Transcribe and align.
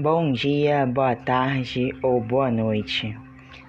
Bom 0.00 0.30
dia, 0.30 0.86
boa 0.86 1.16
tarde 1.16 1.92
ou 2.04 2.20
boa 2.20 2.52
noite. 2.52 3.18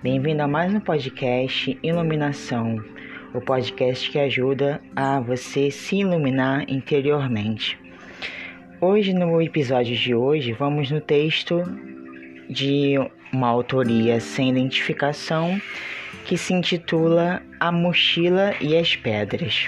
Bem-vindo 0.03 0.43
a 0.43 0.47
mais 0.47 0.71
um 0.71 0.79
podcast 0.79 1.75
Iluminação, 1.81 2.77
o 3.33 3.41
podcast 3.41 4.07
que 4.11 4.19
ajuda 4.19 4.79
a 4.95 5.19
você 5.19 5.71
se 5.71 5.95
iluminar 5.95 6.69
interiormente. 6.69 7.79
Hoje, 8.79 9.11
no 9.11 9.41
episódio 9.41 9.95
de 9.95 10.13
hoje, 10.13 10.51
vamos 10.53 10.91
no 10.91 11.01
texto 11.01 11.63
de 12.47 12.93
uma 13.33 13.47
autoria 13.47 14.19
sem 14.19 14.51
identificação 14.51 15.59
que 16.25 16.37
se 16.37 16.53
intitula 16.53 17.41
A 17.59 17.71
Mochila 17.71 18.53
e 18.61 18.77
as 18.77 18.95
Pedras. 18.95 19.67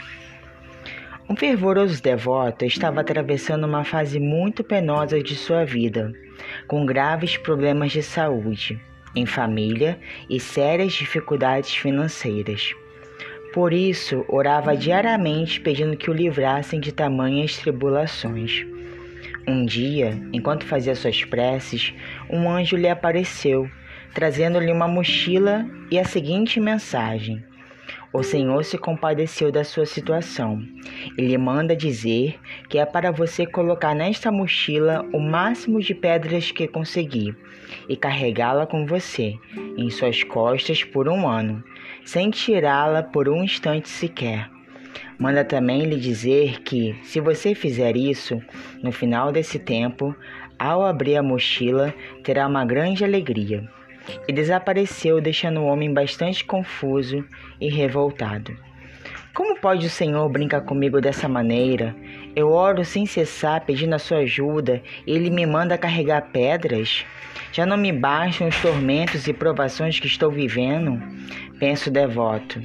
Um 1.32 1.36
fervoroso 1.38 2.04
devoto 2.04 2.66
estava 2.66 3.00
atravessando 3.00 3.66
uma 3.66 3.86
fase 3.86 4.20
muito 4.20 4.66
penosa 4.66 5.24
de 5.24 5.34
sua 5.34 5.64
vida 5.64 6.12
com 6.68 6.86
graves 6.86 7.38
problemas 7.38 7.94
de 7.94 8.04
saúde, 8.04 8.78
em 9.16 9.26
família 9.26 9.98
e 10.30 10.42
sérias 10.42 10.92
dificuldades 10.92 11.74
financeiras. 11.74 12.76
Por 13.54 13.72
isso, 13.72 14.26
orava 14.28 14.76
diariamente 14.76 15.62
pedindo 15.62 15.96
que 15.96 16.12
o 16.12 16.14
livrassem 16.14 16.82
de 16.82 16.92
tamanhas 16.92 17.56
tribulações. 17.56 18.66
Um 19.48 19.66
dia, 19.66 20.22
enquanto 20.34 20.66
fazia 20.66 20.96
suas 20.96 21.24
preces, 21.24 21.94
um 22.30 22.50
anjo 22.50 22.76
lhe 22.76 22.90
apareceu, 22.90 23.72
trazendo-lhe 24.14 24.70
uma 24.70 24.86
mochila 24.86 25.66
e 25.90 25.98
a 25.98 26.04
seguinte 26.04 26.60
mensagem: 26.60 27.42
o 28.14 28.22
Senhor 28.24 28.64
se 28.66 28.78
compadeceu 28.78 29.52
da 29.52 29.64
sua 29.64 29.86
situação. 29.86 30.62
Ele 31.18 31.38
manda 31.38 31.76
dizer 31.76 32.38
que 32.68 32.78
é 32.78 32.86
para 32.86 33.12
você 33.12 33.46
colocar 33.46 33.96
nesta 33.96 34.32
mochila 34.32 35.06
o 35.14 35.20
máximo 35.20 35.80
de 35.80 35.96
pedras 35.96 36.52
que 36.52 36.68
conseguir 36.68 37.36
e 37.88 37.96
carregá-la 37.96 38.66
com 38.66 38.86
você 38.86 39.36
em 39.78 39.90
suas 39.90 40.24
costas 40.24 40.84
por 40.84 41.08
um 41.08 41.28
ano, 41.28 41.64
sem 42.04 42.30
tirá-la 42.30 43.02
por 43.02 43.30
um 43.30 43.44
instante 43.44 43.88
sequer. 43.88 44.50
Manda 45.18 45.46
também 45.46 45.84
lhe 45.84 45.98
dizer 45.98 46.62
que, 46.64 46.96
se 47.04 47.22
você 47.22 47.56
fizer 47.56 47.96
isso, 47.96 48.42
no 48.84 48.92
final 48.92 49.32
desse 49.32 49.60
tempo, 49.60 50.16
ao 50.60 50.84
abrir 50.84 51.16
a 51.16 51.24
mochila, 51.24 51.94
terá 52.24 52.48
uma 52.48 52.66
grande 52.66 53.06
alegria 53.06 53.70
e 54.28 54.34
desapareceu, 54.34 55.22
deixando 55.22 55.62
o 55.62 55.66
homem 55.66 55.94
bastante 55.94 56.44
confuso 56.44 57.26
e 57.60 57.70
revoltado. 57.70 58.56
Como 59.34 59.58
pode 59.60 59.88
o 59.88 59.90
Senhor 59.90 60.28
brincar 60.28 60.62
comigo 60.62 61.00
dessa 61.00 61.28
maneira? 61.30 61.96
Eu 62.36 62.52
oro 62.52 62.84
sem 62.84 63.06
cessar 63.06 63.62
pedindo 63.62 63.96
a 63.96 64.00
sua 64.00 64.20
ajuda 64.20 64.82
e 65.08 65.12
ele 65.12 65.30
me 65.30 65.46
manda 65.46 65.78
carregar 65.78 66.32
pedras? 66.34 67.06
Já 67.54 67.66
não 67.66 67.78
me 67.78 67.94
bastam 67.94 68.48
os 68.50 68.62
tormentos 68.62 69.28
e 69.28 69.34
provações 69.34 70.00
que 70.00 70.08
estou 70.08 70.30
vivendo? 70.30 71.02
Penso 71.62 71.92
devoto. 71.92 72.60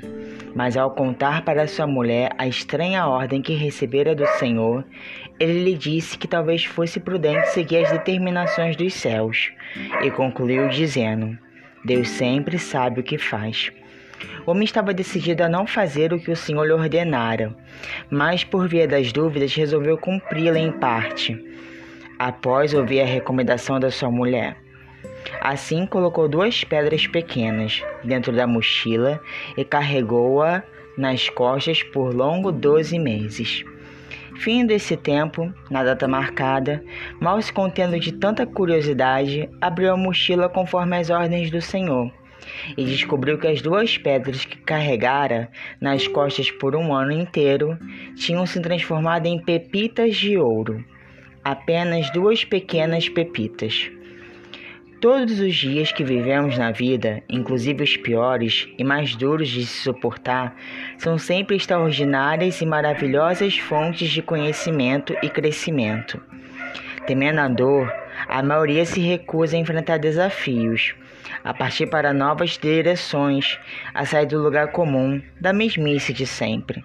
Mas 0.55 0.75
ao 0.75 0.91
contar 0.91 1.45
para 1.45 1.67
sua 1.67 1.87
mulher 1.87 2.31
a 2.39 2.49
estranha 2.49 3.07
ordem 3.07 3.43
que 3.43 3.53
recebera 3.53 4.15
do 4.15 4.27
Senhor, 4.39 4.83
ele 5.39 5.65
lhe 5.65 5.75
disse 5.75 6.17
que 6.17 6.27
talvez 6.27 6.65
fosse 6.65 6.99
prudente 6.99 7.51
seguir 7.51 7.85
as 7.85 7.93
determinações 7.93 8.75
dos 8.75 8.95
céus, 8.95 9.53
e 10.03 10.11
concluiu 10.11 10.71
dizendo: 10.71 11.37
Deus 11.85 12.09
sempre 12.09 12.59
sabe 12.59 13.01
o 13.01 13.03
que 13.03 13.19
faz. 13.19 13.71
O 14.47 14.53
homem 14.53 14.65
estava 14.65 14.95
decidido 14.95 15.45
a 15.45 15.49
não 15.49 15.67
fazer 15.67 16.15
o 16.15 16.19
que 16.19 16.31
o 16.31 16.37
Senhor 16.37 16.65
lhe 16.65 16.73
ordenara, 16.73 17.55
mas 18.11 18.45
por 18.45 18.67
via 18.67 18.89
das 18.89 19.13
dúvidas 19.13 19.55
resolveu 19.55 19.99
cumpri-la 19.99 20.59
em 20.59 20.73
parte, 20.73 21.39
após 22.19 22.73
ouvir 22.73 23.03
a 23.03 23.05
recomendação 23.05 23.79
da 23.79 23.91
sua 23.91 24.11
mulher. 24.11 24.57
Assim 25.41 25.87
colocou 25.87 26.29
duas 26.29 26.65
pedras 26.65 27.07
pequenas 27.07 27.83
dentro 28.05 28.33
da 28.33 28.47
mochila 28.47 29.21
e 29.57 29.65
carregou-a 29.65 30.63
nas 30.97 31.29
costas 31.29 31.83
por 31.83 32.15
longo 32.15 32.51
doze 32.51 32.99
meses. 32.99 33.65
Findo 34.39 34.71
esse 34.71 34.97
tempo, 34.97 35.53
na 35.71 35.83
data 35.83 36.07
marcada, 36.07 36.83
mal 37.21 37.41
se 37.41 37.53
contendo 37.53 37.99
de 37.99 38.13
tanta 38.13 38.47
curiosidade, 38.47 39.49
abriu 39.61 39.93
a 39.93 39.97
mochila 39.97 40.49
conforme 40.49 40.97
as 40.97 41.11
ordens 41.11 41.51
do 41.51 41.61
Senhor 41.61 42.13
e 42.77 42.85
descobriu 42.85 43.39
que 43.39 43.47
as 43.47 43.61
duas 43.61 43.99
pedras 43.99 44.45
que 44.45 44.57
carregara 44.59 45.51
nas 45.81 46.07
costas 46.07 46.51
por 46.51 46.77
um 46.77 46.95
ano 46.95 47.13
inteiro 47.13 47.79
tinham 48.15 48.47
se 48.47 48.61
transformado 48.61 49.27
em 49.27 49.39
pepitas 49.43 50.17
de 50.17 50.37
ouro. 50.37 50.85
Apenas 51.43 52.11
duas 52.11 52.45
pequenas 52.45 53.09
pepitas. 53.09 53.91
Todos 54.99 55.41
os 55.41 55.55
dias 55.55 55.93
que 55.93 56.03
vivemos 56.03 56.57
na 56.57 56.73
vida, 56.73 57.23
inclusive 57.29 57.85
os 57.85 57.99
piores 57.99 58.67
e 58.79 58.83
mais 58.83 59.15
duros 59.15 59.47
de 59.51 59.67
se 59.67 59.83
suportar, 59.83 60.57
são 60.97 61.19
sempre 61.19 61.55
extraordinárias 61.55 62.63
e 62.63 62.67
maravilhosas 62.67 63.59
fontes 63.59 64.09
de 64.09 64.23
conhecimento 64.23 65.15
e 65.23 65.29
crescimento. 65.29 66.19
Temendo 67.07 67.41
a 67.41 67.49
dor, 67.49 67.93
a 68.27 68.43
maioria 68.43 68.87
se 68.87 69.01
recusa 69.01 69.55
a 69.55 69.61
enfrentar 69.61 69.99
desafios, 69.99 70.95
a 71.45 71.53
partir 71.53 71.89
para 71.89 72.15
novas 72.15 72.57
direções, 72.57 73.59
a 73.93 74.07
sair 74.07 74.27
do 74.27 74.43
lugar 74.43 74.73
comum, 74.73 75.21
da 75.39 75.53
mesmice 75.53 76.11
de 76.15 76.27
sempre. 76.27 76.83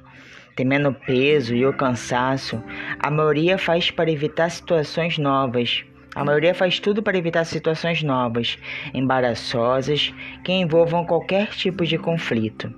Temendo 0.54 0.90
o 0.90 0.94
peso 0.94 1.56
e 1.56 1.66
o 1.66 1.72
cansaço, 1.72 2.62
a 3.00 3.10
maioria 3.10 3.58
faz 3.58 3.90
para 3.90 4.12
evitar 4.12 4.50
situações 4.50 5.18
novas 5.18 5.86
a 6.14 6.26
maioria 6.26 6.54
faz 6.54 6.80
tudo 6.80 7.02
para 7.02 7.18
evitar 7.18 7.46
situações 7.46 8.04
novas, 8.04 8.58
embaraçosas, 8.94 10.14
que 10.44 10.52
envolvam 10.52 11.06
qualquer 11.06 11.48
tipo 11.52 11.86
de 11.86 11.98
conflito. 11.98 12.74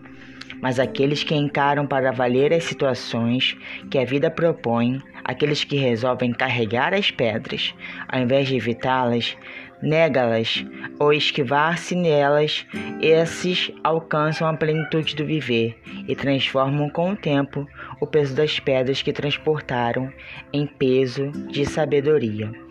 Mas 0.62 0.80
aqueles 0.80 1.24
que 1.24 1.36
encaram 1.36 1.86
para 1.86 2.12
valer 2.12 2.54
as 2.54 2.64
situações 2.64 3.58
que 3.90 3.98
a 3.98 4.06
vida 4.06 4.30
propõe, 4.30 5.02
aqueles 5.24 5.64
que 5.64 5.76
resolvem 5.76 6.32
carregar 6.32 6.94
as 6.94 7.10
pedras, 7.10 7.74
ao 8.08 8.22
invés 8.22 8.48
de 8.48 8.56
evitá-las, 8.56 9.36
nega-las 9.82 10.64
ou 11.00 11.12
esquivar-se 11.12 11.96
nelas, 11.96 12.66
esses 13.02 13.72
alcançam 13.84 14.48
a 14.48 14.56
plenitude 14.56 15.16
do 15.16 15.26
viver 15.26 15.78
e 16.08 16.16
transformam 16.16 16.90
com 16.90 17.12
o 17.12 17.16
tempo 17.16 17.68
o 18.00 18.08
peso 18.08 18.36
das 18.36 18.60
pedras 18.60 19.02
que 19.02 19.12
transportaram 19.12 20.14
em 20.54 20.66
peso 20.66 21.30
de 21.50 21.66
sabedoria. 21.66 22.63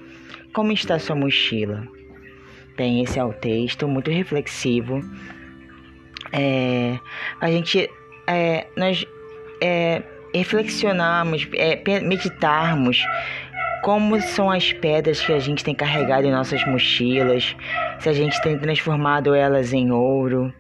Como 0.53 0.71
está 0.73 0.99
sua 0.99 1.17
mochila? 1.17 1.89
Bem, 2.77 3.03
esse 3.03 3.19
é 3.19 3.25
o 3.25 3.33
texto, 3.33 3.89
muito 3.89 4.11
reflexivo. 4.11 5.03
É, 6.31 6.99
a 7.41 7.51
gente, 7.51 7.89
é, 8.27 8.67
nós 8.77 9.07
é, 9.63 10.03
reflexionarmos, 10.35 11.49
é, 11.55 12.01
meditarmos 12.01 13.03
como 13.83 14.21
são 14.21 14.51
as 14.51 14.73
pedras 14.73 15.21
que 15.21 15.33
a 15.33 15.39
gente 15.39 15.65
tem 15.65 15.75
carregado 15.75 16.27
em 16.27 16.31
nossas 16.31 16.65
mochilas, 16.67 17.57
se 18.03 18.09
a 18.09 18.13
gente 18.13 18.43
tem 18.43 18.59
transformado 18.59 19.33
elas 19.33 19.73
em 19.73 19.93
ouro, 19.93 20.53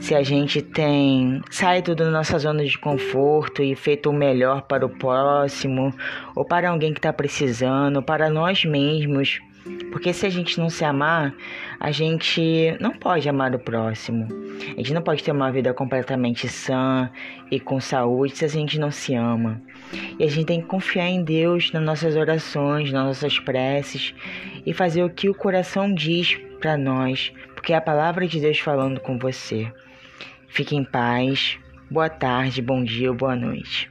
se 0.00 0.14
a 0.14 0.22
gente 0.22 0.62
tem 0.62 1.42
saído 1.50 1.94
da 1.94 2.10
nossa 2.10 2.38
zona 2.38 2.64
de 2.64 2.78
conforto 2.78 3.62
e 3.62 3.76
feito 3.76 4.08
o 4.08 4.12
melhor 4.12 4.62
para 4.62 4.86
o 4.86 4.88
próximo, 4.88 5.92
ou 6.34 6.46
para 6.46 6.70
alguém 6.70 6.94
que 6.94 6.98
está 6.98 7.12
precisando, 7.12 8.02
para 8.02 8.30
nós 8.30 8.64
mesmos. 8.64 9.38
Porque 9.92 10.14
se 10.14 10.24
a 10.24 10.30
gente 10.30 10.58
não 10.58 10.70
se 10.70 10.82
amar, 10.82 11.34
a 11.78 11.90
gente 11.90 12.74
não 12.80 12.92
pode 12.92 13.28
amar 13.28 13.54
o 13.54 13.58
próximo. 13.58 14.26
A 14.74 14.78
gente 14.78 14.94
não 14.94 15.02
pode 15.02 15.22
ter 15.22 15.30
uma 15.30 15.52
vida 15.52 15.74
completamente 15.74 16.48
sã 16.48 17.10
e 17.50 17.60
com 17.60 17.78
saúde 17.82 18.38
se 18.38 18.46
a 18.46 18.48
gente 18.48 18.78
não 18.78 18.90
se 18.90 19.14
ama. 19.14 19.60
E 20.18 20.24
a 20.24 20.26
gente 20.26 20.46
tem 20.46 20.62
que 20.62 20.66
confiar 20.66 21.08
em 21.08 21.22
Deus 21.22 21.70
nas 21.70 21.82
nossas 21.82 22.16
orações, 22.16 22.90
nas 22.90 23.04
nossas 23.04 23.38
preces 23.38 24.14
e 24.64 24.72
fazer 24.72 25.04
o 25.04 25.10
que 25.10 25.28
o 25.28 25.34
coração 25.34 25.92
diz 25.92 26.38
para 26.58 26.76
nós, 26.76 27.32
porque 27.54 27.72
é 27.72 27.76
a 27.76 27.80
palavra 27.80 28.26
de 28.26 28.40
Deus 28.40 28.58
falando 28.58 29.00
com 29.00 29.18
você. 29.18 29.72
Fique 30.48 30.76
em 30.76 30.84
paz. 30.84 31.58
Boa 31.90 32.08
tarde, 32.08 32.60
bom 32.60 32.84
dia 32.84 33.10
ou 33.10 33.16
boa 33.16 33.34
noite. 33.34 33.90